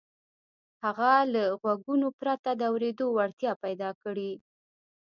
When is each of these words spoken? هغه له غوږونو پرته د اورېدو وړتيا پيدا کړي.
هغه 0.83 1.11
له 1.33 1.43
غوږونو 1.61 2.07
پرته 2.19 2.49
د 2.55 2.61
اورېدو 2.71 3.05
وړتيا 3.15 3.51
پيدا 3.63 3.89
کړي. 4.03 4.31